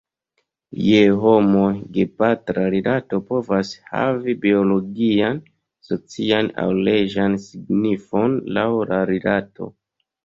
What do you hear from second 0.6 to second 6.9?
Je homoj, gepatra rilato povas havi biologian, socian, aŭ